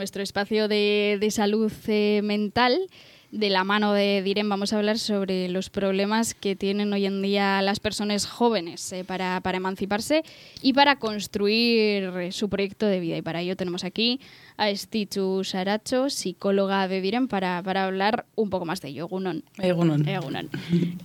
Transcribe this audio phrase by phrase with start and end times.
[0.00, 2.88] nuestro espacio de, de salud eh, mental
[3.32, 7.22] de la mano de Diren vamos a hablar sobre los problemas que tienen hoy en
[7.22, 10.24] día las personas jóvenes eh, para, para, emanciparse
[10.62, 13.16] y para construir eh, su proyecto de vida.
[13.16, 14.20] Y para ello tenemos aquí
[14.56, 19.06] a Estichu Saracho, psicóloga de Diren, para, para hablar un poco más de ello.
[19.06, 19.44] Egunon.
[19.58, 20.06] Egunon.
[20.06, 20.50] Egunon.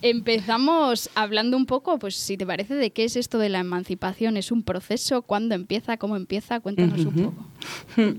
[0.01, 4.35] Empezamos hablando un poco, pues si te parece, de qué es esto de la emancipación.
[4.35, 5.21] ¿Es un proceso?
[5.21, 5.97] ¿Cuándo empieza?
[5.97, 6.59] ¿Cómo empieza?
[6.59, 7.45] Cuéntanos un poco.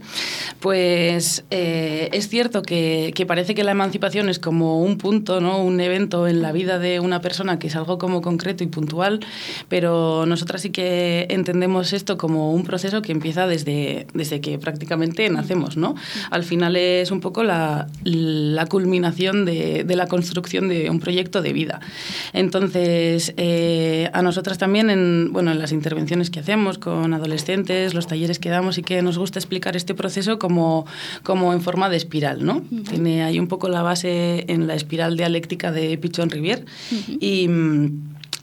[0.60, 5.40] Pues eh, es cierto que, que parece que la emancipación emancipación es como un punto,
[5.40, 5.62] ¿no?
[5.62, 9.20] un evento en la vida de una persona que es algo como concreto y puntual,
[9.68, 15.28] pero nosotras sí que entendemos esto como un proceso que empieza desde, desde que prácticamente
[15.30, 15.78] nacemos.
[15.78, 15.94] ¿no?
[16.30, 21.40] Al final es un poco la, la culminación de, de, la construcción de un proyecto
[21.40, 21.80] de vida.
[22.34, 28.06] Entonces, eh, a nosotras también, en, bueno, en las intervenciones que hacemos con adolescentes, los
[28.06, 30.84] talleres que damos, y que nos gusta explicar este proceso como,
[31.22, 32.44] como en forma de espiral.
[32.44, 32.62] ¿no?
[32.90, 36.62] Tiene ahí un poco la base en la espiral dialéctica de Pichon Rivière.
[36.62, 37.18] Uh -huh.
[37.20, 37.48] Y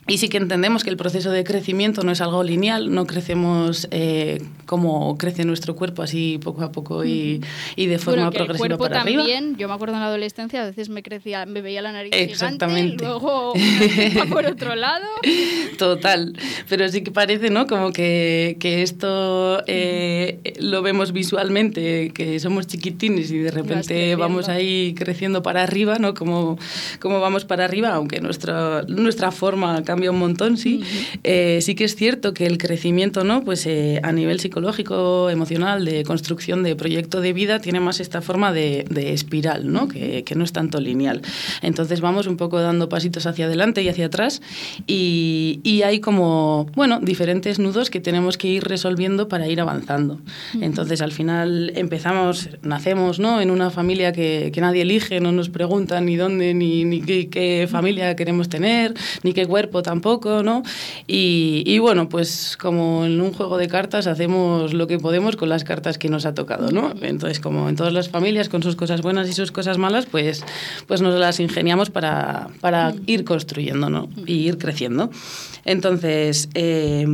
[0.05, 3.87] y sí que entendemos que el proceso de crecimiento no es algo lineal, no crecemos
[3.91, 7.41] eh, como crece nuestro cuerpo, así poco a poco y,
[7.77, 9.57] y de forma bueno, que progresiva el cuerpo para también, arriba.
[9.57, 12.97] Yo me acuerdo en la adolescencia, a veces me crecía, me veía la nariz Exactamente.
[12.97, 15.05] gigante, luego una por otro lado.
[15.77, 16.33] Total,
[16.67, 17.65] pero sí que parece, ¿no?
[17.65, 24.49] Como que, que esto eh, lo vemos visualmente, que somos chiquitines y de repente vamos
[24.49, 26.13] ahí creciendo para arriba, ¿no?
[26.13, 26.57] Como,
[26.99, 30.73] como vamos para arriba, aunque nuestra, nuestra forma cambia un montón, sí.
[30.81, 31.19] Uh -huh.
[31.23, 33.43] eh, sí que es cierto que el crecimiento, ¿no?
[33.43, 38.21] Pues eh, a nivel psicológico, emocional, de construcción de proyecto de vida, tiene más esta
[38.21, 39.87] forma de, de espiral, ¿no?
[39.87, 41.21] Que, que, no es tanto lineal.
[41.61, 44.41] Entonces vamos un poco dando pasitos hacia adelante y hacia atrás
[44.87, 50.15] y, y hay como, bueno, diferentes nudos que tenemos que ir resolviendo para ir avanzando.
[50.15, 50.63] Uh -huh.
[50.63, 53.41] Entonces al final empezamos, nacemos, ¿no?
[53.41, 57.29] En una familia que, que nadie elige, no nos preguntan ni dónde, ni, ni qué,
[57.29, 60.63] qué familia queremos tener, ni qué cuerpo tampoco, ¿no?
[61.07, 65.63] Y, bueno, pues como en un juego de cartas hacemos lo que podemos con las
[65.63, 66.93] cartas que nos ha tocado, ¿no?
[67.01, 70.43] Entonces, como en todas las familias, con sus cosas buenas y sus cosas malas, pues,
[70.87, 74.09] pues nos las ingeniamos para, para ir construyendo, ¿no?
[74.25, 75.11] Y ir creciendo.
[75.65, 77.05] Entonces, eh,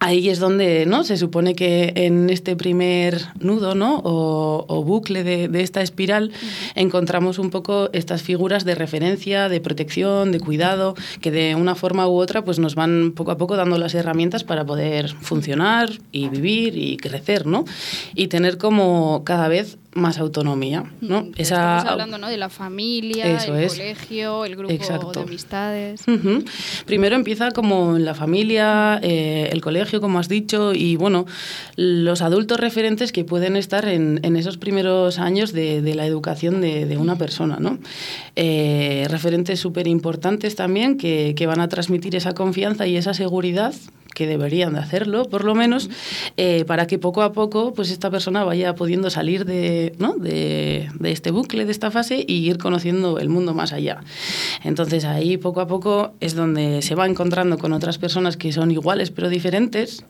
[0.00, 1.04] ahí es donde ¿no?
[1.04, 4.00] se supone que en este primer nudo ¿no?
[4.04, 6.72] o, o bucle de, de, esta espiral uh -huh.
[6.74, 12.08] encontramos un poco estas figuras de referencia, de protección, de cuidado, que de una forma
[12.08, 16.28] u otra pues nos van poco a poco dando las herramientas para poder funcionar y
[16.28, 17.64] vivir y crecer, ¿no?
[18.14, 21.22] Y tener como cada vez más autonomía, ¿no?
[21.22, 22.28] Mm, Esa, estamos hablando ¿no?
[22.28, 23.72] de la familia, Eso el es.
[23.72, 25.12] colegio, el grupo Exacto.
[25.12, 26.02] de amistades.
[26.06, 26.44] Uh -huh.
[26.84, 31.26] Primero empieza como en la familia, eh, el colegio, como has dicho, y bueno,
[31.76, 36.60] los adultos referentes que pueden estar en, en esos primeros años de, de la educación
[36.60, 37.78] de, de, una persona, ¿no?
[38.36, 43.74] Eh, referentes súper importantes también que, que van a transmitir esa confianza y esa seguridad
[44.16, 45.90] que deberían de hacerlo, por lo menos,
[46.38, 50.14] eh, para que poco a poco pues esta persona vaya pudiendo salir de, ¿no?
[50.14, 54.00] de, de, este bucle, de esta fase y ir conociendo el mundo más allá.
[54.64, 58.70] Entonces ahí poco a poco es donde se va encontrando con otras personas que son
[58.70, 60.02] iguales pero diferentes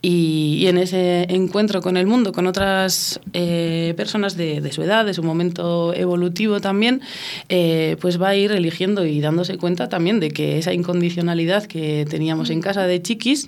[0.00, 4.84] y, y en ese encuentro con el mundo, con otras eh, personas de, de, su
[4.84, 7.00] edad, de su momento evolutivo también,
[7.48, 12.06] eh, pues va a ir eligiendo y dándose cuenta también de que esa incondicionalidad que
[12.08, 13.39] teníamos en casa de chiquis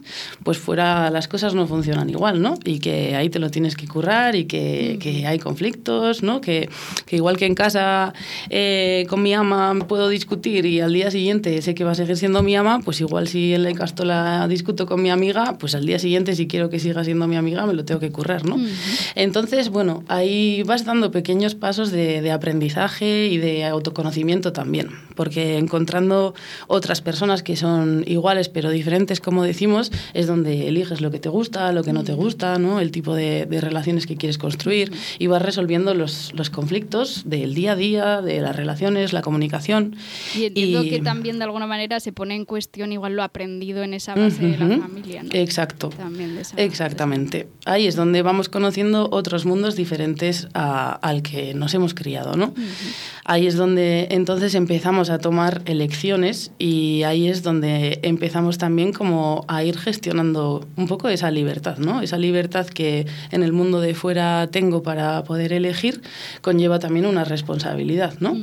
[0.42, 2.54] pues fuera las cosas no funcionan igual, ¿no?
[2.64, 6.40] Y que ahí te lo tienes que currar y que, que hay conflictos, ¿no?
[6.40, 6.68] Que,
[7.06, 8.12] que, igual que en casa
[8.50, 12.16] eh, con mi ama puedo discutir y al día siguiente sé que va a seguir
[12.16, 15.86] siendo mi ama, pues igual si en la castola discuto con mi amiga, pues al
[15.86, 18.56] día siguiente si quiero que siga siendo mi amiga me lo tengo que currar, ¿no?
[18.56, 19.12] Uh -huh.
[19.14, 25.58] Entonces, bueno, ahí vas dando pequeños pasos de, de aprendizaje y de autoconocimiento también, porque
[25.58, 26.34] encontrando
[26.66, 29.81] otras personas que son iguales pero diferentes, como decimos,
[30.14, 32.80] es donde eliges lo que te gusta, lo que no te gusta, ¿no?
[32.80, 37.54] el tipo de, de relaciones que quieres construir y vas resolviendo los, los, conflictos del
[37.54, 39.96] día a día, de las relaciones, la comunicación.
[40.36, 43.82] Y entiendo y, que también de alguna manera se pone en cuestión igual lo aprendido
[43.82, 44.58] en esa base uh -huh.
[44.58, 45.22] de la familia.
[45.22, 45.30] ¿no?
[45.32, 45.88] Exacto.
[45.90, 47.48] También de esa Exactamente.
[47.64, 52.36] Ahí es donde vamos conociendo otros mundos diferentes a, al que nos hemos criado.
[52.36, 52.46] ¿no?
[52.46, 53.22] Uh -huh.
[53.24, 59.44] Ahí es donde entonces empezamos a tomar elecciones y ahí es donde empezamos también como
[59.48, 62.02] a ir gestionando un poco esa libertad, ¿no?
[62.02, 66.02] Esa libertad que en el mundo de fuera tengo para poder elegir
[66.40, 68.36] conlleva también una responsabilidad, ¿no?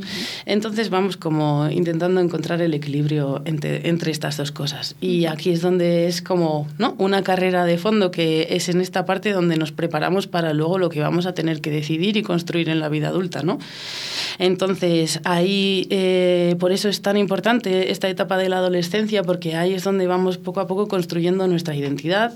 [0.45, 4.95] Entonces vamos como intentando encontrar el equilibrio entre, entre estas dos cosas.
[5.01, 6.95] Y aquí es donde es como, ¿no?
[6.97, 10.89] Una carrera de fondo que es en esta parte donde nos preparamos para luego lo
[10.89, 13.59] que vamos a tener que decidir y construir en la vida adulta, ¿no?
[14.37, 19.73] Entonces, ahí, eh, por eso es tan importante esta etapa de la adolescencia, porque ahí
[19.73, 22.33] es donde vamos poco a poco construyendo nuestra identidad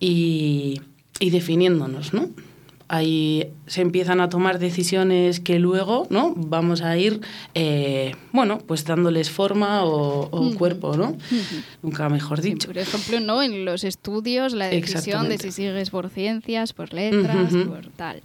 [0.00, 0.80] y,
[1.20, 2.30] y definiéndonos, ¿no?
[2.88, 7.20] ahí se empiezan a tomar decisiones que luego no vamos a ir
[7.54, 11.16] eh, bueno pues dándoles forma o, cuerpo no
[11.82, 12.68] nunca mejor dicho.
[12.68, 17.52] por ejemplo no en los estudios la decisión de si sigues por ciencias por letras
[17.52, 18.22] por tal.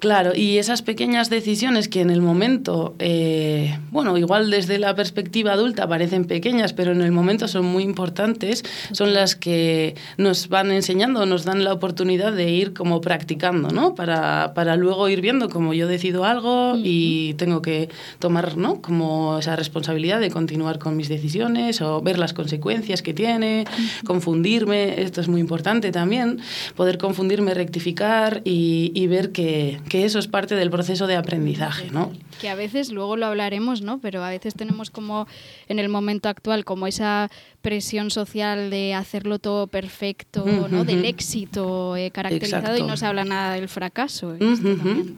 [0.00, 5.52] Claro y esas pequeñas decisiones que en el momento eh, bueno igual desde la perspectiva
[5.52, 10.70] adulta parecen pequeñas pero en el momento son muy importantes son las que nos van
[10.70, 13.85] enseñando nos dan la oportunidad de ir como practicando, ¿no?
[13.94, 17.88] Para, para luego ir viendo cómo yo decido algo y tengo que
[18.18, 18.82] tomar, ¿no?
[18.82, 23.64] Como esa responsabilidad de continuar con mis decisiones o ver las consecuencias que tiene,
[24.04, 26.40] confundirme, esto es muy importante también,
[26.74, 31.90] poder confundirme, rectificar y, y ver que, que, eso es parte del proceso de aprendizaje,
[31.90, 32.12] ¿no?
[32.40, 33.98] Que a veces, luego lo hablaremos, ¿no?
[34.00, 35.26] Pero a veces tenemos como
[35.68, 37.30] en el momento actual como esa
[37.62, 40.84] presión social de hacerlo todo perfecto, ¿no?
[40.84, 44.34] Del éxito eh, caracterizado y no se habla nada del fracaso.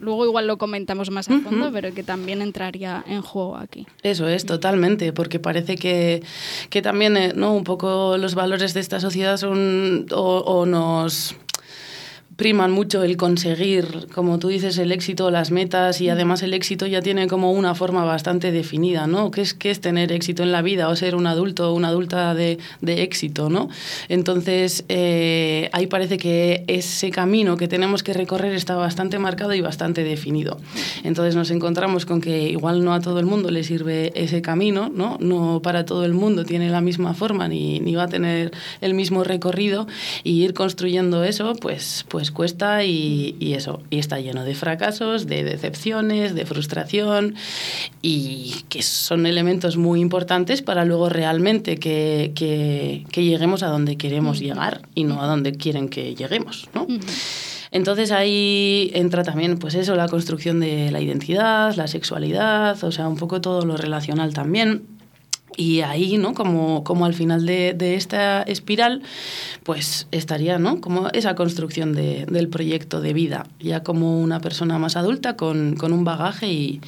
[0.01, 3.87] Luego igual lo comentamos más a fondo, pero que también entraría en juego aquí.
[4.03, 6.21] Eso es, totalmente, porque parece que,
[6.69, 7.55] que también, eh, ¿no?
[7.55, 11.37] Un poco los valores de esta sociedad son o nos
[12.39, 16.87] priman mucho el conseguir, como tú dices, el éxito, las metas y además el éxito
[16.87, 19.29] ya tiene como una forma bastante definida, ¿no?
[19.29, 21.89] ¿Qué es, qué es tener éxito en la vida o ser un adulto o una
[21.89, 23.67] adulta de, de éxito, ¿no?
[24.07, 29.59] Entonces, eh, ahí parece que ese camino que tenemos que recorrer está bastante marcado y
[29.59, 30.61] bastante definido.
[31.03, 34.89] Entonces nos encontramos con que igual no a todo el mundo le sirve ese camino,
[34.95, 35.17] ¿no?
[35.19, 38.93] No para todo el mundo tiene la misma forma ni, ni va a tener el
[38.93, 39.87] mismo recorrido
[40.23, 45.43] y ir construyendo eso, pues, pues cuesta y, eso, y está lleno de fracasos, de
[45.43, 47.35] decepciones, de frustración
[48.01, 54.39] y que son elementos muy importantes para luego realmente que, que, lleguemos a donde queremos
[54.39, 56.87] llegar y no a donde quieren que lleguemos, ¿no?
[57.71, 63.07] Entonces ahí entra también, pues eso, la construcción de la identidad, la sexualidad, o sea,
[63.07, 64.98] un poco todo lo relacional también.
[65.59, 66.33] Y ahí, ¿no?
[66.33, 69.01] Como, como al final de, de, esta espiral,
[69.63, 70.79] pues estaría, ¿no?
[70.79, 75.75] Como esa construcción de, del proyecto de vida, ya como una persona más adulta con,
[75.75, 76.79] con un bagaje y,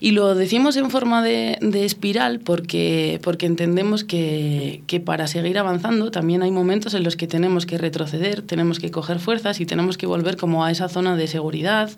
[0.00, 5.56] y, lo decimos en forma de, de, espiral porque, porque entendemos que, que, para seguir
[5.56, 9.64] avanzando también hay momentos en los que tenemos que retroceder, tenemos que coger fuerzas y
[9.64, 11.90] tenemos que volver como a esa zona de seguridad,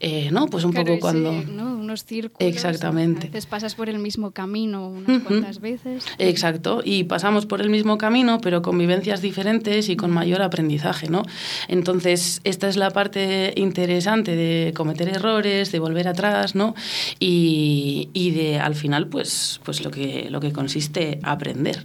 [0.00, 0.46] eh, ¿no?
[0.46, 1.32] Pues un poco cuando...
[1.32, 1.74] ¿no?
[1.84, 2.54] Unos círculos.
[2.54, 3.28] Exactamente.
[3.28, 6.04] A veces pasas por el mismo camino unas cuantas veces.
[6.18, 11.08] Exacto, y pasamos por el mismo camino, pero con vivencias diferentes y con mayor aprendizaje,
[11.08, 11.22] ¿no?
[11.68, 16.74] Entonces, esta es la parte interesante de cometer errores, de volver atrás, ¿no?
[17.18, 21.82] Y, y de, al final, pues, pues lo, que, lo que consiste aprender.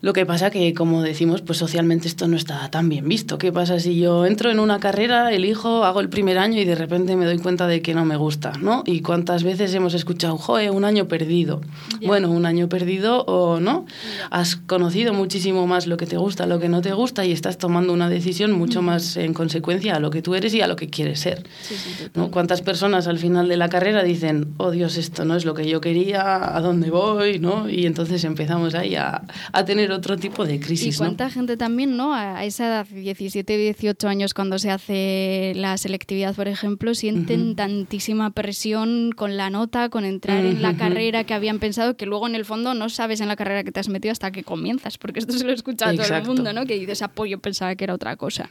[0.00, 3.38] Lo que pasa que, como decimos, pues socialmente esto no está tan bien visto.
[3.38, 6.74] ¿Qué pasa si yo entro en una carrera, elijo, hago el primer año y de
[6.74, 8.82] repente me doy cuenta de que no me gusta, ¿no?
[8.86, 11.60] Y cuántas veces hemos escuchado, joe, un año perdido.
[12.04, 13.86] Bueno, un año perdido o no.
[14.30, 17.58] Has conocido muchísimo más lo que te gusta, lo que no te gusta y estás
[17.58, 20.76] tomando una decisión mucho más en consecuencia a lo que tú eres y a lo
[20.76, 21.44] que quieres ser.
[22.14, 22.30] ¿no?
[22.30, 25.66] ¿Cuántas personas al final de la carrera dicen, oh Dios, esto no es lo que
[25.68, 27.38] yo quería, a dónde voy?
[27.38, 27.68] ¿no?
[27.68, 29.22] Y entonces empezamos ahí a,
[29.52, 30.94] a tener otro tipo de crisis.
[30.94, 32.14] Y cuánta gente también, ¿no?
[32.14, 38.30] A esa edad, 17, 18 años, cuando se hace la selectividad, por ejemplo, sienten tantísima
[38.30, 42.34] presión con la nota, con entrar en la carrera que habían pensado, que luego en
[42.34, 45.20] el fondo no sabes en la carrera que te has metido hasta que comienzas, porque
[45.20, 46.66] esto se lo escucha a todo el mundo, ¿no?
[46.66, 48.48] Que dices, apoyo, pensaba que era otra cosa.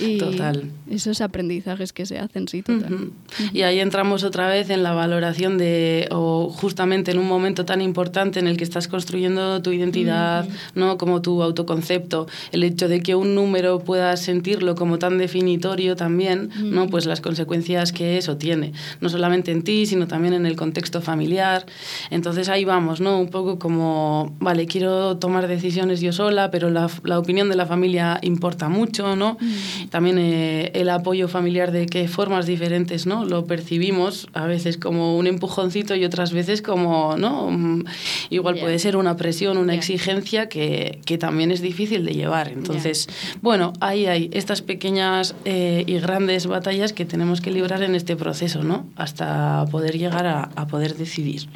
[0.00, 0.70] y total.
[0.90, 3.10] Esos aprendizajes que se hacen, sí, total.
[3.52, 7.80] Y ahí entramos otra vez en la valoración de, o justamente en un momento tan
[7.80, 10.98] importante en el que estás construyendo tu identidad, ¿no?
[10.98, 16.50] Como tu autoconcepto, el hecho de que un número puedas sentirlo como tan definitorio también,
[16.62, 16.88] ¿no?
[16.88, 21.00] Pues las consecuencias que eso tiene, no solamente en ti, sino también en el contexto
[21.00, 21.66] familiar.
[22.10, 23.18] Entonces ahí vamos, ¿no?
[23.18, 27.66] Un poco como, vale, quiero tomar decisiones yo sola, pero la, la opinión de la
[27.66, 29.36] familia importa mucho, ¿no?
[29.40, 29.88] Mm.
[29.88, 33.24] También eh, el apoyo familiar de qué formas diferentes, ¿no?
[33.24, 37.50] Lo percibimos a veces como un empujoncito y otras veces como, ¿no?
[37.50, 37.84] Mm,
[38.30, 42.48] igual puede ser una presión, una exigencia que, que también es difícil de llevar.
[42.48, 43.08] Entonces,
[43.42, 48.16] bueno, ahí hay estas pequeñas eh, y grandes batallas que tenemos que librar en este
[48.16, 48.86] proceso, ¿no?
[48.96, 51.48] Hasta poder llegar a, a poder decidir.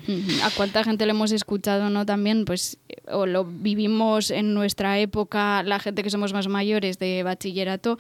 [0.43, 2.07] ¿A cuánta gente le hemos escuchado, no?
[2.07, 2.79] También, pues,
[3.11, 7.99] o lo vivimos en nuestra época, la gente que somos más mayores de bachillerato,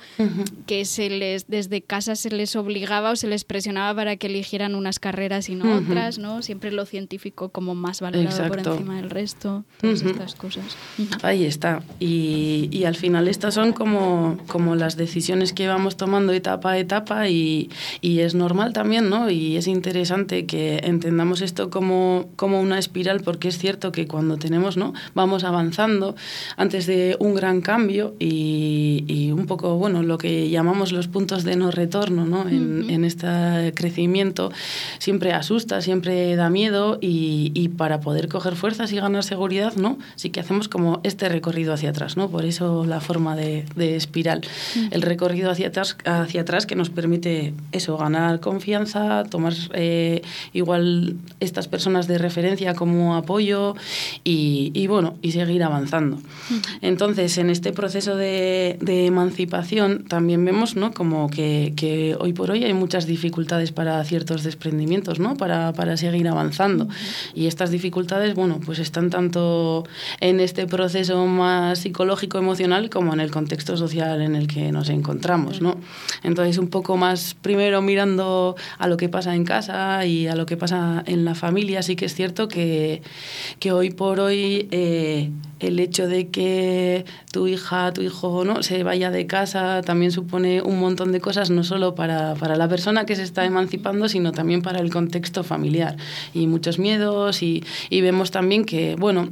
[0.66, 4.74] que se les, desde casa se les obligaba o se les presionaba para que eligieran
[4.74, 6.42] unas carreras y no otras, ¿no?
[6.42, 10.76] Siempre lo científico como más valorado por encima del resto, todas estas cosas.
[11.22, 11.82] Ahí está.
[11.98, 16.78] Y, y, al final estas son como, como las decisiones que vamos tomando etapa a
[16.78, 17.70] etapa y,
[18.00, 19.30] y, es normal también, ¿no?
[19.30, 24.36] Y es interesante que entendamos esto como, como una espiral porque es cierto que cuando
[24.36, 24.92] tenemos, ¿no?
[25.14, 26.16] Vamos avanzando
[26.56, 31.44] antes de un gran cambio y, y un poco, bueno, lo que llamamos los puntos
[31.44, 32.48] de no retorno, ¿no?
[32.48, 34.50] En, en este crecimiento
[34.98, 39.98] siempre asusta, siempre da miedo y, y para poder coger fuerzas y ganar seguridad, ¿no?
[40.16, 42.30] Sí que hacemos como este recorrido hacia atrás, ¿no?
[42.30, 44.40] Por eso la forma de, de espiral.
[44.90, 50.22] El recorrido hacia atrás, hacia atrás que nos permite eso, ganar confianza, tomar eh,
[50.52, 53.74] igual estas personas de referencia como apoyo
[54.24, 56.18] y, y bueno, y seguir avanzando.
[56.80, 60.92] Entonces, en este proceso de, de emancipación también vemos, ¿no?
[60.92, 65.36] Como que, que, hoy por hoy hay muchas dificultades para ciertos desprendimientos, ¿no?
[65.36, 66.88] Para, para seguir avanzando.
[67.34, 69.84] Y estas dificultades, bueno, pues están tanto
[70.20, 74.88] en este proceso más psicológico, emocional, como en el contexto social en el que nos
[74.88, 75.76] encontramos, ¿no?
[76.22, 80.46] Entonces, un poco más primero mirando a lo que pasa en casa y a lo
[80.46, 83.02] que pasa en la familia, sí que es cierto que,
[83.58, 88.62] que hoy por hoy eh, el hecho de que tu hija, tu hijo ¿no?
[88.62, 92.68] se vaya de casa también supone un montón de cosas, no solo para, para la
[92.68, 95.96] persona que se está emancipando, sino también para el contexto familiar.
[96.34, 99.28] Y muchos miedos y, y vemos también que, bueno,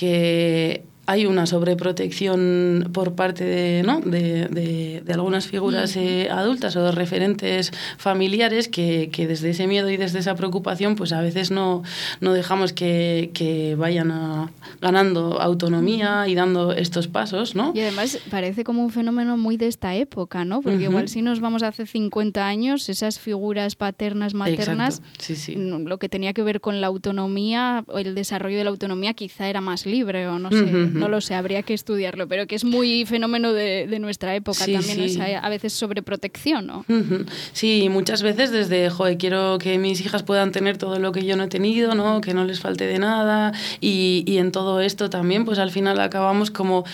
[0.00, 4.00] que hay una sobreprotección por parte de, ¿no?
[4.00, 9.66] de, de, de algunas figuras eh, adultas o de referentes familiares que, que, desde ese
[9.66, 11.82] miedo y desde esa preocupación pues a veces no,
[12.20, 17.56] no dejamos que, que, vayan a, ganando autonomía y dando estos pasos.
[17.56, 17.72] ¿no?
[17.74, 20.62] Y además parece como un fenómeno muy de esta época, ¿no?
[20.62, 20.90] porque uh -huh.
[20.90, 25.56] igual si nos vamos hace 50 años, esas figuras paternas, maternas, sí, sí.
[25.56, 29.48] lo que tenía que ver con la autonomía o el desarrollo de la autonomía quizá
[29.48, 30.62] era más libre o no sé.
[30.62, 33.98] Uh -huh no lo sé, habría que estudiarlo, pero que es muy fenómeno de, de
[33.98, 35.04] nuestra época sí, también, sí.
[35.04, 36.84] esa, a veces sobreprotección, ¿no?
[36.88, 37.26] Uh -huh.
[37.52, 41.36] Sí, muchas veces desde, joder, quiero que mis hijas puedan tener todo lo que yo
[41.36, 42.20] no he tenido, ¿no?
[42.20, 45.98] Que no les falte de nada y, y en todo esto también, pues al final
[46.00, 46.84] acabamos como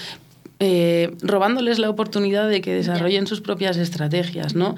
[0.58, 4.74] eh, robándoles la oportunidad de que desarrollen sus propias estrategias, ¿no?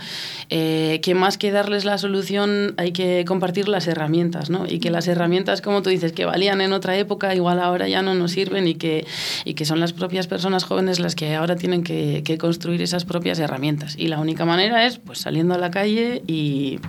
[0.51, 4.67] Eh, que más que darles la solución hay que compartir las herramientas, ¿no?
[4.69, 8.03] Y que las herramientas, como tú dices, que valían en otra época, igual ahora ya
[8.03, 9.07] no nos sirven y que,
[9.45, 13.05] y que son las propias personas jóvenes las que ahora tienen que, que construir esas
[13.05, 13.95] propias herramientas.
[13.97, 16.81] Y la única manera es pues saliendo a la calle y,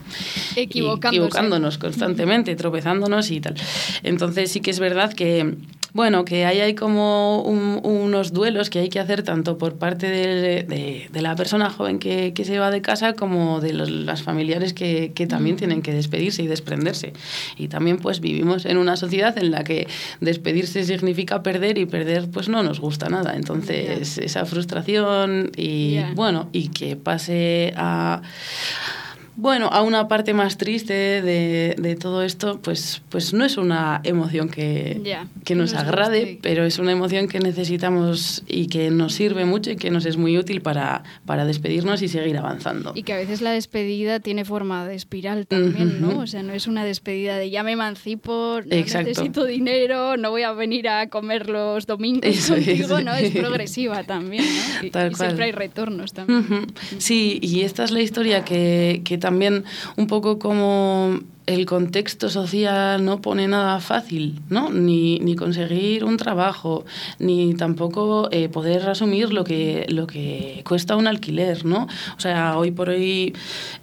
[0.55, 3.53] y equivocándonos constantemente, tropezándonos y tal.
[4.01, 5.55] Entonces sí que es verdad que
[5.93, 10.07] bueno, que ahí hay como un, unos duelos que hay que hacer tanto por parte
[10.07, 13.89] de, de, de la persona joven que, que, se va de casa como de los,
[13.89, 17.13] las familiares que, que, también tienen que despedirse y desprenderse.
[17.57, 19.87] Y también pues vivimos en una sociedad en la que
[20.21, 23.35] despedirse significa perder y perder pues no nos gusta nada.
[23.35, 24.25] Entonces yeah.
[24.25, 26.13] esa frustración y yeah.
[26.15, 28.21] bueno, y que pase a
[29.39, 34.01] bueno, a una parte más triste de, de, todo esto, pues, pues no es una
[34.03, 36.39] emoción que, yeah, que nos no agrade, guste.
[36.41, 40.17] pero es una emoción que necesitamos y que nos sirve mucho y que nos es
[40.17, 42.91] muy útil para, para despedirnos y seguir avanzando.
[42.95, 46.01] Y que a veces la despedida tiene forma de espiral también.
[46.01, 46.19] ¿no?
[46.19, 49.07] O sea, no es una despedida de ya me emancipo, no Exacto.
[49.07, 53.05] necesito dinero, no voy a venir a comer los domingos Eso contigo, es.
[53.05, 53.13] ¿no?
[53.13, 54.85] Es progresiva también, ¿no?
[54.85, 55.29] Y, Tal y cual.
[55.29, 56.39] siempre hay retornos también.
[56.39, 56.67] Uh -huh.
[56.97, 59.28] Sí, y esta es la historia que, que también
[59.97, 61.19] un poco como
[61.49, 64.69] el contexto social no pone nada fácil, ¿no?
[64.69, 66.85] Ni, ni conseguir un trabajo,
[67.17, 71.87] ni tampoco eh, poder asumir lo que, lo que cuesta un alquiler, ¿no?
[72.15, 73.33] O sea, hoy por hoy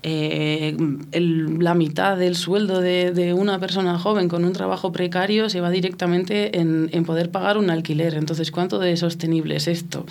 [0.05, 0.77] eh,
[1.11, 5.61] el, la mitad del sueldo de, de, una persona joven con un trabajo precario se
[5.61, 8.15] va directamente en, en, poder pagar un alquiler.
[8.15, 10.07] Entonces, ¿cuánto de sostenible es esto?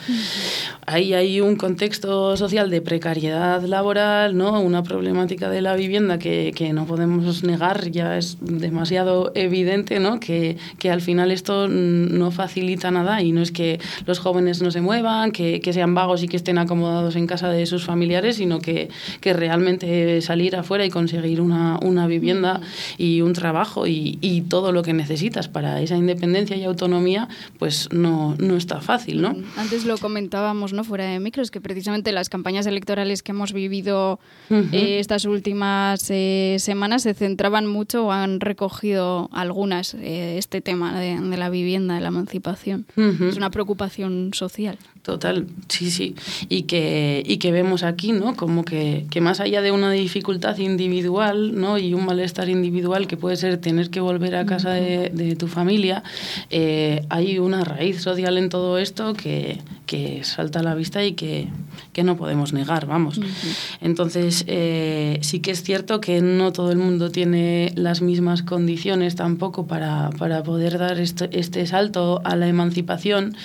[0.86, 4.60] Ahí hay un contexto social de precariedad laboral, ¿no?
[4.60, 10.20] Una problemática de la vivienda que, que no podemos negar, ya es demasiado evidente, ¿no?
[10.20, 14.72] Que, que al final esto no facilita nada y no es que los jóvenes no
[14.72, 18.38] se muevan, que, que sean vagos y que estén acomodados en casa de sus familiares,
[18.38, 18.90] sino que,
[19.22, 22.62] que realmente salir afuera y conseguir una, una vivienda
[22.98, 27.90] y un trabajo y, y, todo lo que necesitas para esa independencia y autonomía, pues
[27.92, 29.36] no, no está fácil, ¿no?
[29.58, 30.84] Antes lo comentábamos, ¿no?
[30.84, 36.58] Fuera de micros, que precisamente las campañas electorales que hemos vivido eh, estas últimas eh,
[36.60, 41.96] semanas se centraban mucho o han recogido algunas eh, este tema de, de, la vivienda,
[41.96, 42.86] de la emancipación.
[42.96, 44.78] Es una preocupación social.
[45.06, 46.16] Total, sí, sí.
[46.50, 48.36] Y que, y que vemos aquí, ¿no?
[48.36, 51.78] Como que, que más allá de una dificultad individual, ¿no?
[51.78, 55.46] Y un malestar individual que puede ser tener que volver a casa de, de tu
[55.48, 56.02] familia,
[56.50, 61.14] eh, hay una raíz social en todo esto que, que salta a la vista y
[61.14, 61.48] que,
[61.94, 63.18] que no podemos negar, vamos.
[63.18, 63.78] Uh -huh.
[63.82, 69.16] Entonces, eh, sí que es cierto que no todo el mundo tiene las mismas condiciones
[69.16, 73.36] tampoco para, para poder dar este, este salto a la emancipación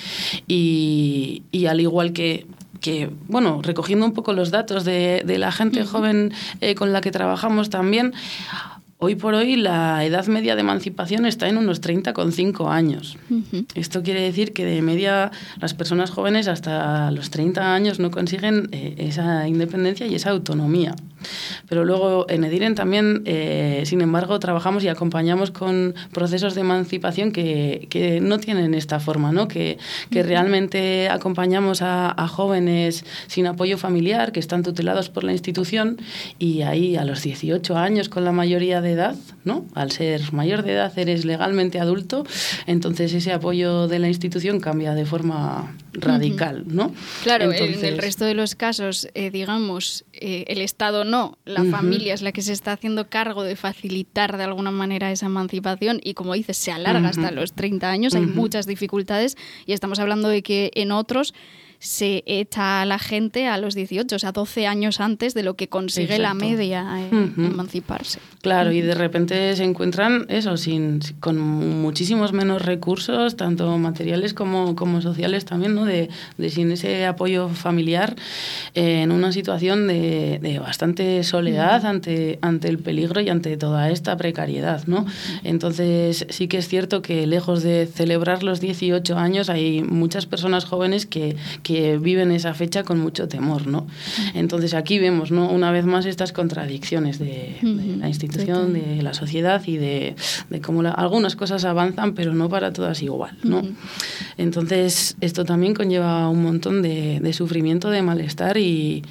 [0.48, 2.46] y, y al igual que
[2.80, 7.02] que, bueno, recogiendo un poco los datos de, de la gente joven eh, con la
[7.02, 8.14] que trabajamos también,
[9.02, 13.16] Hoy por hoy la edad media de emancipación está en unos 30,5 años.
[13.30, 13.66] Uh -huh.
[13.74, 18.68] Esto quiere decir que de media las personas jóvenes hasta los 30 años no consiguen
[18.72, 20.94] eh, esa independencia y esa autonomía.
[21.68, 27.32] Pero luego en Ediren también, eh, sin embargo, trabajamos y acompañamos con procesos de emancipación
[27.32, 29.48] que, que no tienen esta forma, ¿no?
[29.48, 29.78] que,
[30.10, 35.98] que realmente acompañamos a, a, jóvenes sin apoyo familiar, que están tutelados por la institución
[36.38, 39.64] y ahí a los 18 años con la mayoría de edad, ¿no?
[39.74, 42.24] al ser mayor de edad eres legalmente adulto,
[42.66, 46.64] entonces ese apoyo de la institución cambia de forma radical.
[46.66, 46.94] ¿no?
[47.22, 47.82] Claro, entonces...
[47.82, 51.70] en el resto de los casos, eh, digamos, eh, el Estado no, la uh -huh.
[51.70, 56.00] familia es la que se está haciendo cargo de facilitar de alguna manera esa emancipación
[56.02, 57.10] y como dices, se alarga uh -huh.
[57.10, 59.36] hasta los 30 años, hay muchas dificultades
[59.66, 61.34] y estamos hablando de que en otros
[61.80, 65.54] se echa a la gente a los 18, o sea, 12 años antes de lo
[65.54, 66.22] que consigue Exacto.
[66.22, 67.46] la media eh, uh -huh.
[67.46, 68.20] emanciparse.
[68.42, 74.76] Claro, y de repente se encuentran eso, sin, con muchísimos menos recursos, tanto materiales como,
[74.76, 75.86] como sociales también, ¿no?
[75.86, 78.14] De, de sin ese apoyo familiar,
[78.74, 81.90] eh, en una situación de, de bastante soledad uh -huh.
[81.90, 85.06] ante, ante el peligro y ante toda esta precariedad, ¿no?
[85.44, 90.66] Entonces, sí que es cierto que lejos de celebrar los 18 años, hay muchas personas
[90.66, 93.86] jóvenes que, que que viven esa fecha con mucho temor, ¿no?
[94.34, 95.48] Entonces aquí vemos, ¿no?
[95.50, 100.16] Una vez más estas contradicciones de, de la institución, de la sociedad y de,
[100.48, 103.62] de cómo la, algunas cosas avanzan, pero no para todas igual, ¿no?
[104.36, 109.04] Entonces esto también conlleva un montón de, de sufrimiento, de malestar y,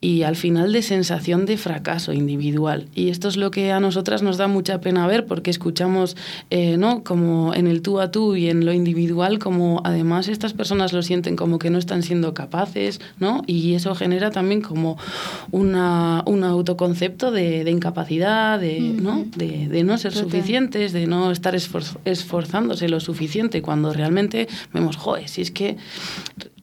[0.00, 2.86] y al final de sensación de fracaso individual.
[2.94, 6.16] Y esto es lo que a nosotras nos da mucha pena ver porque escuchamos,
[6.50, 7.02] eh, ¿no?
[7.02, 11.02] Como en el tú a tú y en lo individual, como además estas personas lo
[11.02, 13.42] sienten como que no están siendo capaces, ¿no?
[13.46, 14.98] Y eso genera también como
[15.50, 18.80] una, un autoconcepto de, de incapacidad, de.
[18.80, 19.24] ¿no?
[19.36, 20.30] De, de, no ser Total.
[20.30, 25.76] suficientes, de no estar esfor esforzándose lo suficiente cuando realmente vemos, joder, si es que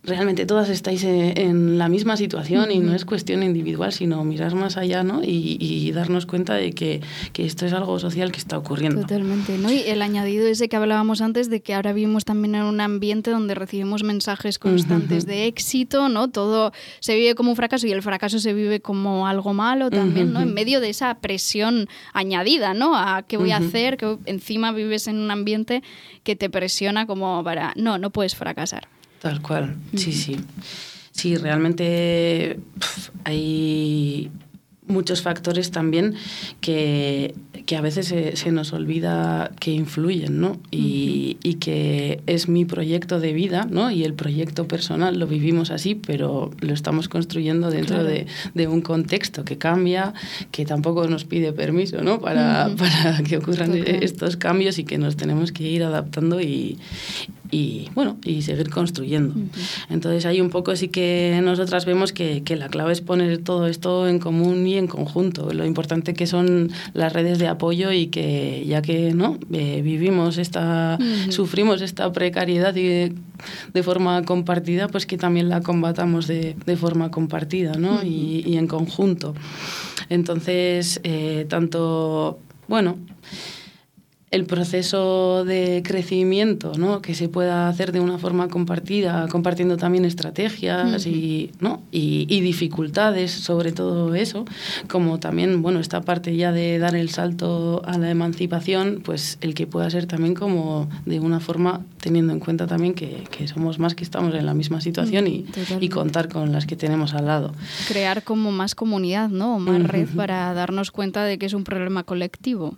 [0.06, 2.76] realmente todas estáis en la misma situación uh -huh.
[2.76, 5.24] y no es cuestión individual, sino mirar más allá ¿no?
[5.24, 7.02] y, y darnos cuenta de que,
[7.34, 9.02] que, esto es algo social que está ocurriendo.
[9.02, 9.72] Totalmente, ¿no?
[9.72, 13.32] Y el añadido ese que hablábamos antes de que ahora vivimos también en un ambiente
[13.32, 15.32] donde recibimos mensajes constantes uh -huh.
[15.32, 16.30] de éxito, ¿no?
[16.30, 20.28] Todo se vive como un fracaso y el fracaso se vive como algo malo también,
[20.28, 20.34] uh -huh.
[20.34, 20.42] ¿no?
[20.42, 22.96] En medio de esa presión añadida, ¿no?
[22.96, 25.82] A qué voy a hacer, que encima vives en un ambiente
[26.24, 28.88] que te presiona como para, no, no puedes fracasar.
[29.26, 30.38] Tal cual, sí, sí.
[31.12, 34.30] Sí, realmente pff, hay
[34.88, 36.14] muchos factores también
[36.62, 37.34] que,
[37.66, 40.60] que a veces se, se, nos olvida que influyen, ¿no?
[40.70, 41.38] Y, uh -huh.
[41.42, 43.90] y, que es mi proyecto de vida, ¿no?
[43.90, 48.10] Y el proyecto personal lo vivimos así, pero lo estamos construyendo dentro claro.
[48.10, 50.14] de, de, un contexto que cambia,
[50.52, 52.20] que tampoco nos pide permiso, ¿no?
[52.20, 52.76] Para, uh -huh.
[52.78, 54.00] para que ocurran okay.
[54.04, 56.78] estos cambios y que nos tenemos que ir adaptando y,
[57.56, 59.34] y bueno, y seguir construyendo.
[59.34, 59.86] Uh -huh.
[59.90, 63.68] Entonces ahí un poco sí que nosotras vemos que, que, la clave es poner todo
[63.68, 68.08] esto en común y en conjunto, lo importante que son las redes de apoyo y
[68.08, 71.32] que ya que no eh, vivimos esta, uh -huh.
[71.32, 73.14] sufrimos esta precariedad y de,
[73.74, 77.94] de, forma compartida, pues que también la combatamos de, de forma compartida ¿no?
[77.96, 78.08] Uh -huh.
[78.08, 79.34] y, y, en conjunto.
[80.10, 82.98] Entonces, eh, tanto, bueno,
[84.36, 87.02] el proceso de crecimiento, ¿no?
[87.02, 91.82] que se pueda hacer de una forma compartida, compartiendo también estrategias y, ¿no?
[91.92, 94.46] y, dificultades sobre todo eso,
[94.88, 99.56] como también bueno esta parte ya de dar el salto a la emancipación, pues el
[99.56, 103.80] que pueda ser también como de una forma teniendo en cuenta también que, que somos
[103.80, 105.46] más que estamos en la misma situación y,
[105.80, 107.54] y, contar con las que tenemos al lado.
[107.88, 109.58] Crear como más comunidad, ¿no?
[109.60, 112.78] más red para darnos cuenta de que es un problema colectivo.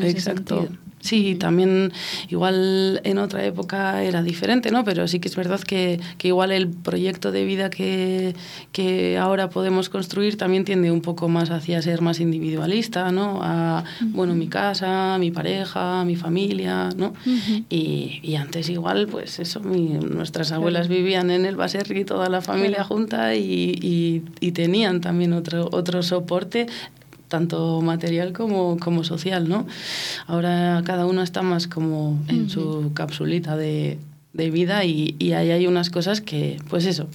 [0.00, 0.68] Exacto.
[1.04, 1.92] Sí, también
[2.30, 4.84] igual en otra época era diferente, ¿no?
[4.84, 8.34] Pero sí que es verdad que, que igual el proyecto de vida que,
[8.72, 13.40] que, ahora podemos construir también tiende un poco más hacia ser más individualista, ¿no?
[13.42, 17.12] A, bueno, mi casa, mi pareja, mi familia, ¿no?
[17.68, 22.82] y, y, antes igual, pues eso, nuestras abuelas vivían en el Baserri, toda la familia
[22.82, 26.66] junta y, y, y, tenían también otro, otro soporte
[27.28, 29.66] tanto material como, como social, ¿no?
[30.26, 33.98] Ahora cada uno está más como en su capsulita de,
[34.32, 37.08] de vida y, y, ahí hay unas cosas que, pues eso,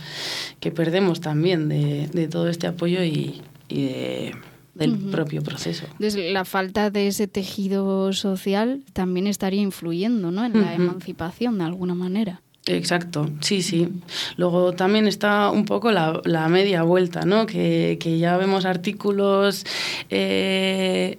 [0.60, 4.36] que perdemos también de, de todo este apoyo y, y de,
[4.80, 5.86] del propio proceso.
[6.00, 10.46] Desde la falta de ese tejido social también estaría influyendo ¿no?
[10.46, 12.42] en la emancipación de alguna manera.
[12.70, 13.90] Exacto, sí, sí.
[14.38, 17.48] Luego también está un poco la, media vuelta, ¿no?
[17.48, 19.66] Que, que ya vemos artículos
[20.12, 21.18] eh,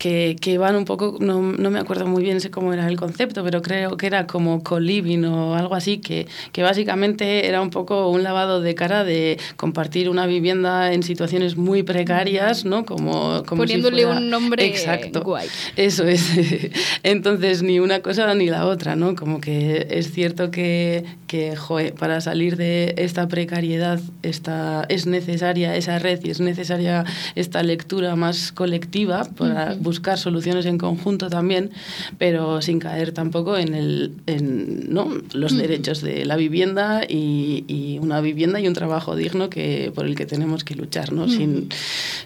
[0.00, 3.44] que, que, van un poco, no, no, me acuerdo muy bien cómo era el concepto,
[3.44, 8.08] pero creo que era como co-living o algo así, que, que, básicamente era un poco
[8.08, 12.86] un lavado de cara de compartir una vivienda en situaciones muy precarias, ¿no?
[12.86, 15.22] Como, como Poniéndole un nombre Exacto.
[15.22, 15.46] guay.
[15.76, 16.24] Eso es.
[17.02, 19.14] Entonces, ni una cosa ni la otra, ¿no?
[19.14, 25.76] Como que es cierto que, que joe, para salir de esta precariedad esta, es necesaria
[25.76, 30.78] esa red y es necesaria esta lectura más colectiva para uh -huh buscar soluciones en
[30.78, 31.72] conjunto también,
[32.16, 35.08] pero sin caer tampoco en, el, en ¿no?
[35.32, 40.06] los derechos de la vivienda y, y, una vivienda y un trabajo digno que, por
[40.06, 41.28] el que tenemos que luchar, ¿no?
[41.28, 41.70] sin,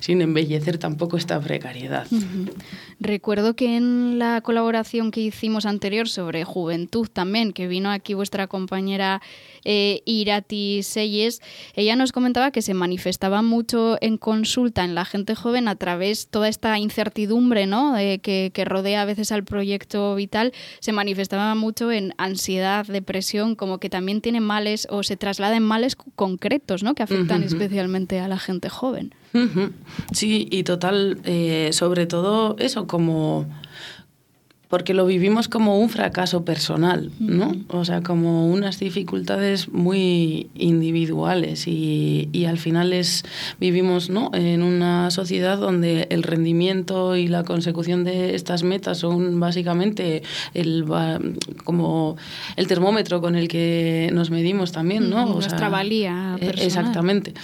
[0.00, 2.06] sin embellecer tampoco esta precariedad.
[3.04, 8.46] Recuerdo que en la colaboración que hicimos anterior sobre juventud también, que vino aquí vuestra
[8.46, 9.20] compañera
[9.62, 11.42] eh, Irati Seyes,
[11.74, 16.28] ella nos comentaba que se manifestaba mucho en consulta en la gente joven a través
[16.28, 17.94] toda esta incertidumbre ¿no?
[17.98, 23.54] Eh, que, que, rodea a veces al proyecto vital, se manifestaba mucho en ansiedad, depresión,
[23.54, 26.94] como que también tiene males o se trasladan males concretos ¿no?
[26.94, 27.48] que afectan uh -huh.
[27.48, 29.14] especialmente a la gente joven.
[30.12, 33.46] Sí, y total, eh, sobre todo eso, como
[34.74, 37.54] porque lo vivimos como un fracaso personal, ¿no?
[37.68, 43.24] O sea, como unas dificultades muy individuales y, y, al final es
[43.60, 44.32] vivimos, ¿no?
[44.34, 50.84] En una sociedad donde el rendimiento y la consecución de estas metas son básicamente el
[51.62, 52.16] como
[52.56, 55.24] el termómetro con el que nos medimos también, ¿no?
[55.24, 56.66] O Nuestra sea, valía personal.
[56.66, 57.34] Exactamente.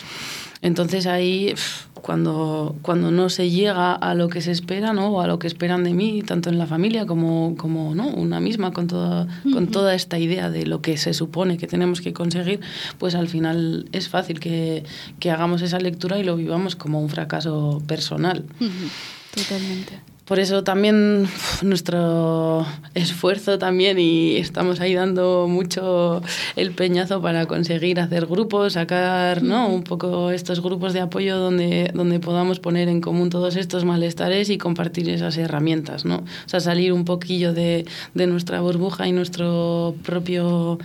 [0.62, 1.54] Entonces ahí
[2.00, 5.08] cuando, cuando no se llega a lo que se espera, ¿no?
[5.08, 8.08] O a lo que esperan de mí, tanto en la familia como, como ¿no?
[8.08, 9.52] una misma, con toda, uh -huh.
[9.54, 12.60] con toda esta idea de lo que se supone que tenemos que conseguir,
[12.98, 14.84] pues al final es fácil que,
[15.18, 18.44] que hagamos esa lectura y lo vivamos como un fracaso personal.
[18.60, 18.90] Uh -huh.
[19.34, 21.26] Totalmente por eso también
[21.62, 22.64] nuestro
[22.94, 26.22] esfuerzo también y estamos ahí dando mucho
[26.54, 29.66] el peñazo para conseguir hacer grupos, sacar ¿no?
[29.66, 34.50] un poco estos grupos de apoyo donde, donde podamos poner en común todos estos malestares
[34.50, 36.18] y compartir esas herramientas, ¿no?
[36.18, 40.78] O sea, salir un poquillo de, de nuestra burbuja y nuestro propio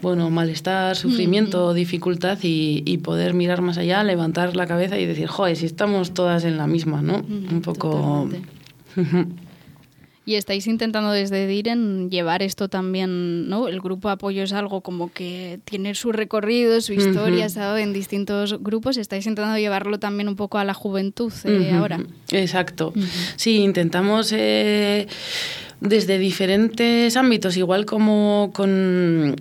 [0.00, 1.74] bueno, malestar, sufrimiento, uh -huh.
[1.74, 6.14] dificultad y, y, poder mirar más allá, levantar la cabeza y decir, joder, si estamos
[6.14, 7.18] todas en la misma, ¿no?
[7.18, 7.90] -huh, un poco...
[7.90, 8.43] Totalmente.
[10.26, 13.68] Y estáis intentando desde DIREN llevar esto también, ¿no?
[13.68, 17.42] El grupo apoyo es algo como que tiene su recorrido, su historia, uh -huh.
[17.42, 18.96] ha estado en distintos grupos.
[18.96, 21.78] Estáis intentando llevarlo también un poco a la juventud eh, uh -huh.
[21.78, 22.00] ahora.
[22.32, 22.94] Exacto.
[22.96, 23.32] Uh -huh.
[23.36, 25.08] Sí, intentamos eh,
[25.80, 29.36] desde diferentes ámbitos, igual como con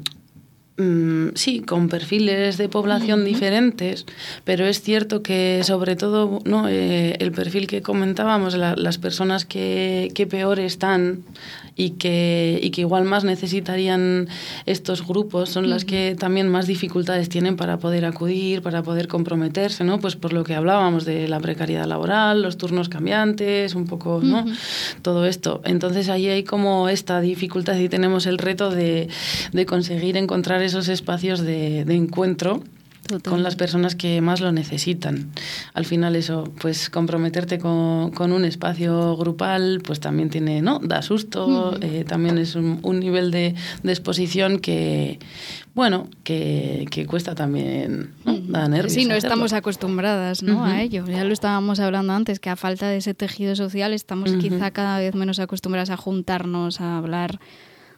[1.35, 3.27] sí, con perfiles de población uh -huh.
[3.27, 4.05] diferentes,
[4.43, 6.67] pero es cierto que sobre todo ¿no?
[6.67, 11.19] Eh, el perfil que comentábamos, la, las personas que, que, peor están
[11.75, 14.27] y que, y que igual más necesitarían
[14.65, 15.69] estos grupos son uh -huh.
[15.69, 19.99] las que también más dificultades tienen para poder acudir, para poder comprometerse, ¿no?
[19.99, 24.39] Pues por lo que hablábamos de la precariedad laboral, los turnos cambiantes, un poco, ¿no?
[24.41, 24.55] Uh -huh.
[25.03, 25.61] Todo esto.
[25.65, 29.07] Entonces ahí hay como esta dificultad y tenemos el reto de,
[29.51, 32.63] de conseguir encontrar esos espacios de, de encuentro
[33.23, 35.31] con las personas que más lo necesitan.
[35.73, 40.79] Al final eso, pues comprometerte con, con un espacio grupal, pues también tiene, ¿no?
[40.79, 45.19] Da susto, eh, también es un, un nivel de, de, exposición que,
[45.75, 48.39] bueno, que, que cuesta también, ¿no?
[48.39, 48.93] Da nervios.
[48.93, 50.63] Sí, no estamos acostumbradas ¿no?
[50.63, 51.05] a ello.
[51.05, 54.99] Ya lo estábamos hablando antes, que a falta de ese tejido social estamos quizá cada
[54.99, 57.39] vez menos acostumbradas a juntarnos, a hablar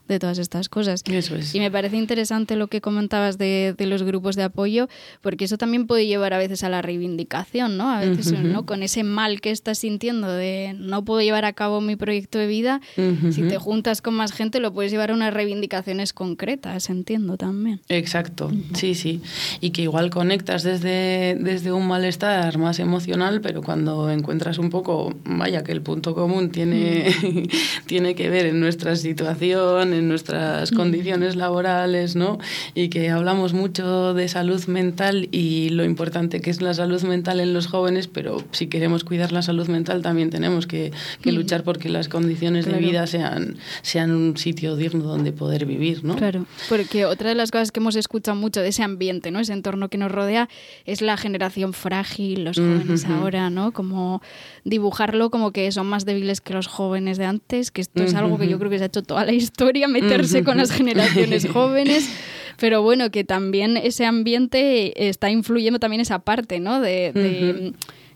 [0.07, 1.03] de todas estas cosas.
[1.05, 1.55] Eso es.
[1.55, 4.87] Y me parece interesante lo que comentabas de, de, los grupos de apoyo,
[5.21, 7.89] porque eso también puede llevar a veces a la reivindicación, ¿no?
[7.89, 8.43] A veces, uh -huh.
[8.43, 8.65] ¿no?
[8.65, 12.47] Con ese mal que estás sintiendo de no puedo llevar a cabo mi proyecto de
[12.47, 13.31] vida, uh -huh.
[13.31, 17.81] si te juntas con más gente lo puedes llevar a unas reivindicaciones concretas, entiendo también.
[17.89, 18.75] Exacto, uh -huh.
[18.75, 19.21] sí, sí.
[19.61, 25.15] Y que igual conectas desde, desde un malestar más emocional, pero cuando encuentras un poco,
[25.25, 27.07] vaya, que el punto común tiene,
[27.85, 32.37] tiene que ver en nuestra situación, en nuestras condiciones laborales, ¿no?
[32.73, 37.39] Y que hablamos mucho de salud mental y lo importante que es la salud mental
[37.39, 41.63] en los jóvenes, pero si queremos cuidar la salud mental también tenemos que, que luchar
[41.63, 42.79] porque las condiciones claro.
[42.79, 46.15] de vida sean, sean un sitio digno donde poder vivir, ¿no?
[46.15, 49.39] Claro, porque otra de las cosas que hemos escuchado mucho de ese ambiente, ¿no?
[49.39, 50.49] Ese entorno que nos rodea
[50.85, 53.15] es la generación frágil, los jóvenes uh -huh.
[53.19, 53.71] ahora, ¿no?
[53.71, 54.21] Como
[54.63, 58.15] dibujarlo como que son más débiles que los jóvenes de antes, que esto es uh
[58.15, 58.19] -huh.
[58.19, 61.47] algo que yo creo que se ha hecho toda la historia meterse con las generaciones
[61.51, 62.09] jóvenes,
[62.57, 66.79] pero bueno, que también ese ambiente está influyendo también esa parte, ¿no?
[66.81, 67.73] De, de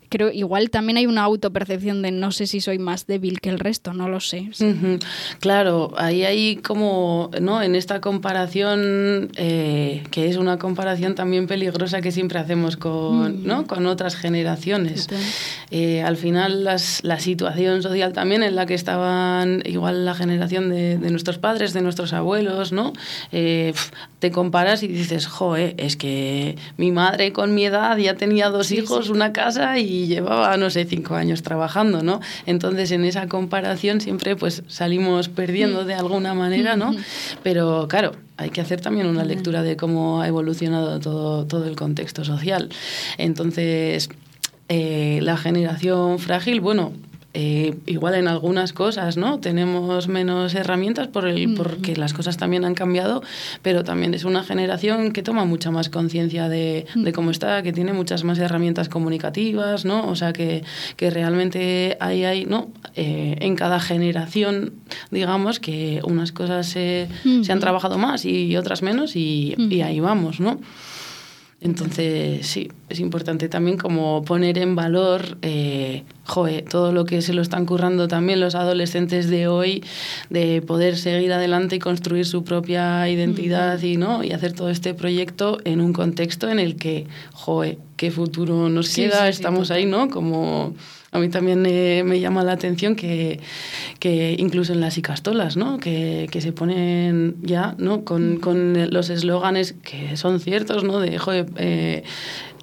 [0.09, 3.59] creo igual también hay una autopercepción de no sé si soy más débil que el
[3.59, 4.49] resto, no lo sé.
[4.51, 4.65] Sí.
[4.65, 5.05] Uh -huh.
[5.39, 7.61] Claro, ahí hay como, ¿no?
[7.61, 13.47] En esta comparación, eh, que es una comparación también peligrosa que siempre hacemos con, mm.
[13.47, 13.67] ¿no?
[13.67, 15.07] con otras generaciones.
[15.71, 20.69] Eh, al final las, la situación social también en la que estaban igual la generación
[20.69, 22.93] de, de nuestros padres, de nuestros abuelos, ¿no?
[23.31, 23.73] Eh,
[24.19, 28.67] te comparas y dices, joe, es que mi madre con mi edad ya tenía dos
[28.67, 29.11] sí, hijos, sí.
[29.11, 32.19] una casa y y llevaba, no sé, cinco años trabajando, ¿no?
[32.45, 36.95] Entonces, en esa comparación siempre pues salimos perdiendo de alguna manera, ¿no?
[37.43, 41.75] Pero, claro, hay que hacer también una lectura de cómo ha evolucionado todo, todo el
[41.75, 42.69] contexto social.
[43.17, 44.09] Entonces,
[44.69, 46.93] eh, la generación frágil, bueno,
[47.35, 49.39] eh, igual en algunas cosas, ¿no?
[49.39, 53.21] Tenemos menos herramientas por el, porque las cosas también han cambiado,
[53.61, 57.71] pero también es una generación que toma mucha más conciencia de, de, cómo está, que
[57.71, 60.07] tiene muchas más herramientas comunicativas, ¿no?
[60.07, 60.63] O sea, que,
[60.95, 62.69] que realmente hay, hay ¿no?
[62.95, 64.73] Eh, en cada generación,
[65.11, 67.43] digamos, que unas cosas se, uh -huh.
[67.43, 69.71] se han trabajado más y otras menos y, uh -huh.
[69.71, 70.59] y ahí vamos, ¿no?
[71.61, 77.33] Entonces, sí, es importante también como poner en valor, eh, joe, todo lo que se
[77.33, 79.83] lo están currando también los adolescentes de hoy,
[80.29, 84.23] de poder seguir adelante y construir su propia identidad y, ¿no?
[84.23, 88.87] y hacer todo este proyecto en un contexto en el que, joe, qué futuro nos
[88.87, 90.09] sí, queda, sí, estamos sí, ahí, ¿no?
[90.09, 90.75] Como
[91.11, 93.39] a mí también eh, me llama la atención que,
[93.99, 95.79] que incluso en las icastolas, ¿no?
[95.79, 98.03] Que, que se ponen ya, ¿no?
[98.03, 100.99] Con, con los eslóganes que son ciertos, ¿no?
[100.99, 102.03] De, joder, eh,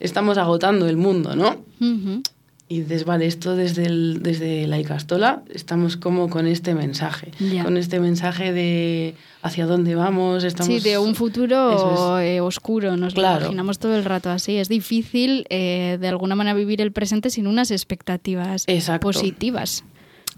[0.00, 1.64] estamos agotando el mundo, ¿no?
[1.80, 2.22] Uh -huh.
[2.68, 7.62] Y dices, vale, esto desde, el, desde la Icastola estamos como con este mensaje, yeah.
[7.62, 10.42] con este mensaje de hacia dónde vamos.
[10.42, 10.74] Estamos...
[10.74, 12.24] Sí, de un futuro es.
[12.26, 13.38] eh, oscuro, nos claro.
[13.38, 14.56] lo imaginamos todo el rato así.
[14.56, 19.06] Es difícil eh, de alguna manera vivir el presente sin unas expectativas Exacto.
[19.06, 19.84] positivas.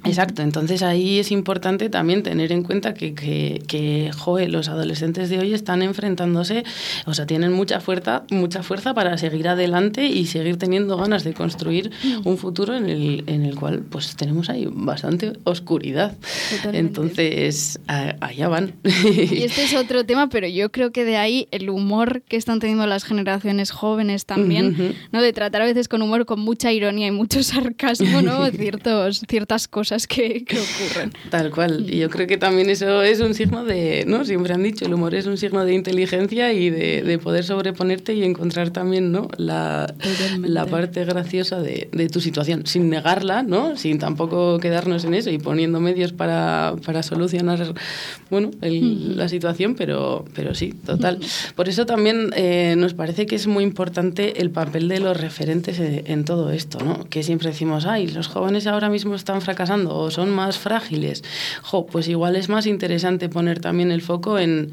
[0.05, 5.29] Exacto, entonces ahí es importante también tener en cuenta que, que, que joe, los adolescentes
[5.29, 6.63] de hoy están enfrentándose,
[7.05, 11.35] o sea, tienen mucha fuerza, mucha fuerza para seguir adelante y seguir teniendo ganas de
[11.35, 11.91] construir
[12.25, 16.17] un futuro en el, en el cual pues tenemos ahí bastante oscuridad.
[16.57, 16.79] Totalmente.
[16.79, 18.75] Entonces, a, allá van.
[18.85, 22.61] Y este es otro tema, pero yo creo que de ahí el humor que están
[22.61, 24.95] teniendo las generaciones jóvenes también, uh -huh.
[25.11, 25.23] ¿no?
[25.23, 28.47] De tratar a veces con humor, con mucha ironía y mucho sarcasmo, ¿no?
[28.59, 31.13] Ciertos, ciertas cosas cosas que, que, ocurren.
[31.31, 31.87] Tal cual.
[31.89, 34.23] Y yo creo que también eso es un signo de, ¿no?
[34.27, 38.13] Siempre han dicho, el humor es un signo de inteligencia y de, de poder sobreponerte
[38.13, 39.29] y encontrar también, ¿no?
[39.39, 39.95] La,
[40.43, 43.79] la parte graciosa de, de, tu situación, sin negarla, ¿no?
[43.79, 47.73] Sin tampoco quedarnos en eso y poniendo medios para, para solucionar,
[48.29, 51.19] bueno, el, la situación, pero, pero sí, total.
[51.55, 55.81] Por eso también eh, nos parece que es muy importante el papel de los referentes
[55.81, 57.05] en, en todo esto, ¿no?
[57.09, 61.23] Que siempre decimos, ay, los jóvenes ahora mismo están fracasando o son más frágiles,
[61.91, 64.73] pues igual es más interesante poner también el foco en,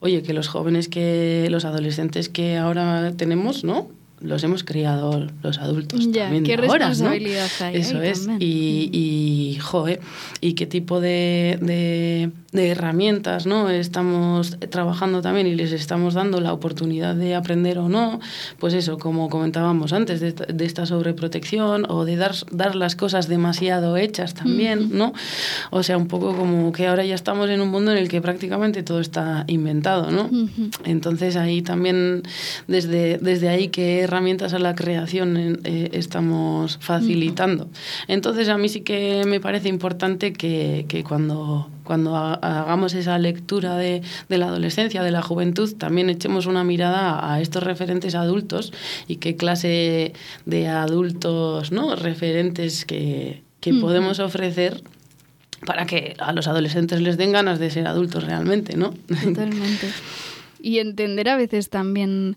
[0.00, 3.88] oye, que los jóvenes, que los adolescentes que ahora tenemos, ¿no?
[4.20, 7.66] Los hemos criado los adultos ya, también qué de ahora, responsabilidad ¿no?
[7.66, 8.26] hay Eso ahí es.
[8.26, 8.38] también.
[8.42, 10.00] Y, y, joe,
[10.40, 13.70] y qué tipo de, de, de herramientas ¿no?
[13.70, 18.18] estamos trabajando también y les estamos dando la oportunidad de aprender o no.
[18.58, 23.28] Pues eso, como comentábamos antes, de, de esta sobreprotección o de dar, dar las cosas
[23.28, 25.12] demasiado hechas también, ¿no?
[25.70, 28.20] O sea, un poco como que ahora ya estamos en un mundo en el que
[28.20, 30.28] prácticamente todo está inventado, ¿no?
[30.84, 32.22] Entonces ahí también,
[32.66, 37.68] desde, desde ahí, qué herramientas a la creación eh, estamos facilitando.
[38.08, 43.18] Entonces a mí sí que me parece importante que, que cuando, cuando ha- hagamos esa
[43.18, 48.14] lectura de, de la adolescencia, de la juventud, también echemos una mirada a estos referentes
[48.14, 48.72] adultos
[49.06, 50.12] y qué clase
[50.46, 51.94] de adultos, ¿no?
[51.94, 54.82] Referentes que, que podemos ofrecer
[55.66, 58.94] para que a los adolescentes les den ganas de ser adultos realmente, ¿no?
[59.24, 59.88] Totalmente.
[60.60, 62.36] Y entender a veces también,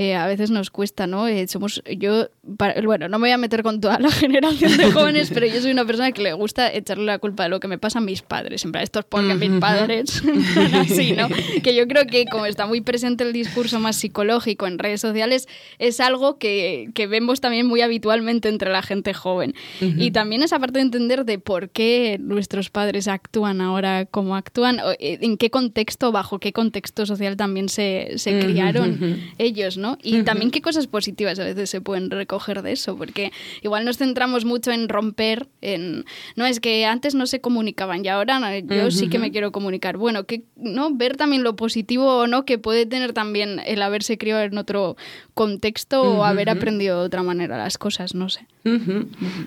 [0.00, 1.28] eh, a veces nos cuesta, ¿no?
[1.28, 4.90] Eh, somos, yo, para- bueno, no me voy a meter con toda la generación de
[4.92, 7.68] jóvenes, pero yo soy una persona que le gusta echarle la culpa de lo que
[7.68, 8.64] me pasa a mis padres.
[8.64, 10.22] En plan, esto es porque mis padres,
[10.72, 11.28] así, ¿no?
[11.62, 15.48] Que yo creo que como está muy presente el discurso más psicológico en redes sociales,
[15.78, 19.54] es algo que, que vemos también muy habitualmente entre la gente joven.
[19.80, 24.78] Y también esa parte de entender de por qué nuestros padres actúan ahora como actúan,
[24.98, 29.89] eh, en qué contexto, bajo qué contexto social también se, criaron ellos, ¿no?
[30.02, 33.98] Y también qué cosas positivas a veces se pueden recoger de eso, porque igual nos
[33.98, 36.04] centramos mucho en romper, en
[36.36, 39.96] no es que antes no se comunicaban y ahora yo sí que me quiero comunicar.
[39.96, 44.18] Bueno, que no ver también lo positivo o no que puede tener también el haberse
[44.18, 44.96] criado en otro
[45.34, 48.46] contexto o haber aprendido de otra manera las cosas, no sé.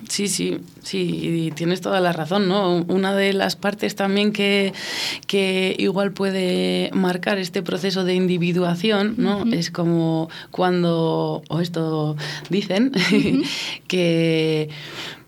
[0.08, 2.84] Sí, sí, sí, y tienes toda la razón, ¿no?
[2.88, 4.72] Una de las partes también que,
[5.26, 9.44] que igual puede marcar este proceso de individuación, ¿no?
[9.52, 12.16] Es como cuando, o esto
[12.50, 12.92] dicen,
[13.88, 14.68] que,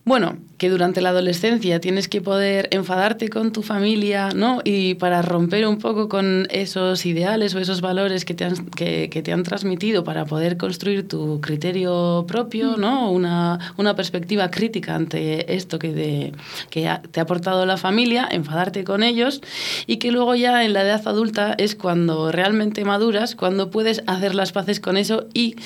[0.07, 4.61] bueno, que durante la adolescencia tienes que poder enfadarte con tu familia, ¿no?
[4.63, 9.11] Y para romper un poco con esos ideales o esos valores que te han, que,
[9.11, 13.11] que te han transmitido para poder construir tu criterio propio, ¿no?
[13.11, 16.33] Una, una perspectiva crítica ante esto que, te,
[16.71, 19.41] que te ha aportado la familia, enfadarte con ellos
[19.89, 24.37] y que luego ya en la edad adulta es cuando realmente maduras, cuando puedes hacer
[24.37, 25.57] las paces con eso y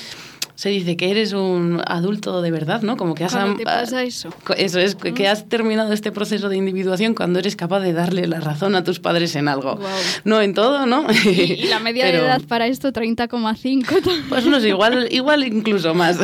[0.61, 2.95] se dice que eres un adulto de verdad, ¿no?
[2.95, 4.29] Como que has te pasa eso.
[4.55, 8.27] Eso es, que que has terminado este proceso de individuación cuando eres capaz de darle
[8.27, 9.79] la razón a tus padres en algo.
[10.23, 11.07] No en todo, ¿no?
[11.25, 14.19] Y, y la media Pero, de edad para esto, 30,5.
[14.29, 16.19] Pues no sé, igual, igual incluso más.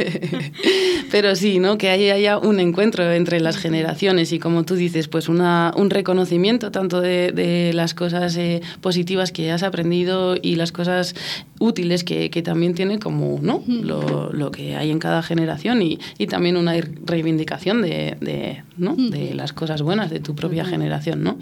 [1.10, 1.78] Pero sí, ¿no?
[1.78, 5.88] Que ahí haya un encuentro entre las generaciones y como tú dices, pues una, un
[5.88, 11.14] reconocimiento tanto de, de las cosas eh, positivas que has aprendido y las cosas
[11.58, 13.62] útiles que, que también tiene como, ¿no?
[13.86, 18.94] Lo, lo que hay en cada generación y, y también una reivindicación de, de, ¿no?
[18.96, 21.38] de las cosas buenas de tu propia generación, ¿no?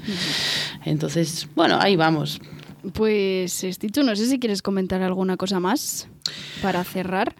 [0.85, 2.41] Entonces, bueno, ahí vamos.
[2.93, 6.09] Pues, Esticho, no sé si quieres comentar alguna cosa más
[6.63, 7.35] para cerrar.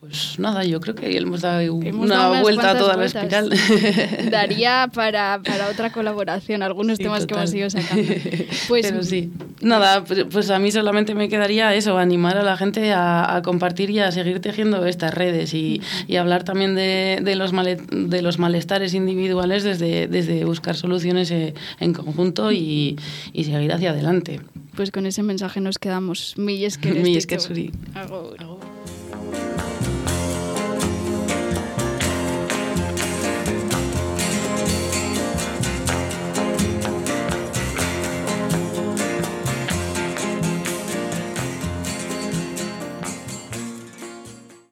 [0.00, 3.30] Pues nada, yo creo que hemos dado Hemos una dado vuelta a toda vueltas.
[3.30, 4.30] la espiral.
[4.30, 7.42] Daría para, para otra colaboración algunos Sí, temas que total.
[7.44, 8.02] hemos ido sacando.
[8.68, 12.56] Pues Pero sí, nada, pues, pues a mí solamente me quedaría eso, animar a la
[12.56, 17.20] gente a, a compartir y a seguir tejiendo estas redes y, y hablar también de,
[17.22, 22.96] de los male- de los malestares individuales desde, desde buscar soluciones eh, en conjunto y,
[23.34, 24.40] y seguir hacia adelante.
[24.76, 26.34] Pues con ese mensaje nos quedamos.
[26.38, 27.36] Milles que Milles que.